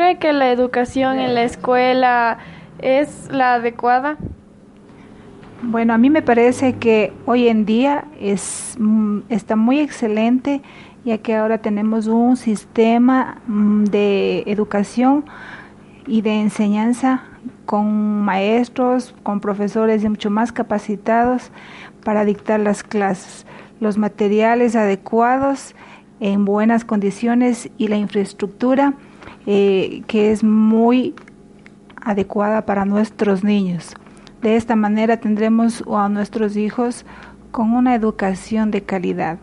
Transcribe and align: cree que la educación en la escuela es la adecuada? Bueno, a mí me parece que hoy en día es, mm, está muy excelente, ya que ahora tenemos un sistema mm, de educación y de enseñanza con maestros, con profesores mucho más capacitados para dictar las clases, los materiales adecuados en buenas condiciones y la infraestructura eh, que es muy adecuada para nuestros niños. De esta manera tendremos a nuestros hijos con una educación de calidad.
cree 0.00 0.16
que 0.16 0.32
la 0.32 0.50
educación 0.50 1.18
en 1.18 1.34
la 1.34 1.42
escuela 1.42 2.38
es 2.80 3.28
la 3.30 3.54
adecuada? 3.54 4.16
Bueno, 5.60 5.92
a 5.92 5.98
mí 5.98 6.08
me 6.08 6.22
parece 6.22 6.76
que 6.76 7.12
hoy 7.26 7.48
en 7.48 7.66
día 7.66 8.06
es, 8.18 8.76
mm, 8.78 9.18
está 9.28 9.56
muy 9.56 9.78
excelente, 9.78 10.62
ya 11.04 11.18
que 11.18 11.36
ahora 11.36 11.58
tenemos 11.58 12.06
un 12.06 12.38
sistema 12.38 13.42
mm, 13.46 13.84
de 13.84 14.44
educación 14.46 15.26
y 16.06 16.22
de 16.22 16.40
enseñanza 16.40 17.24
con 17.66 18.22
maestros, 18.22 19.14
con 19.22 19.40
profesores 19.40 20.02
mucho 20.08 20.30
más 20.30 20.50
capacitados 20.50 21.52
para 22.04 22.24
dictar 22.24 22.58
las 22.58 22.82
clases, 22.82 23.44
los 23.80 23.98
materiales 23.98 24.76
adecuados 24.76 25.74
en 26.20 26.44
buenas 26.44 26.84
condiciones 26.84 27.70
y 27.78 27.88
la 27.88 27.96
infraestructura 27.96 28.94
eh, 29.46 30.02
que 30.06 30.30
es 30.30 30.44
muy 30.44 31.14
adecuada 31.96 32.66
para 32.66 32.84
nuestros 32.84 33.42
niños. 33.42 33.94
De 34.42 34.56
esta 34.56 34.76
manera 34.76 35.18
tendremos 35.18 35.82
a 35.90 36.08
nuestros 36.08 36.56
hijos 36.56 37.04
con 37.50 37.72
una 37.72 37.94
educación 37.94 38.70
de 38.70 38.82
calidad. 38.82 39.38